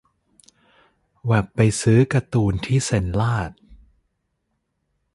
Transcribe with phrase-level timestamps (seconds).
[1.25, 3.51] แว่บไปซื้อการ์ตูนที่เซ็นลาด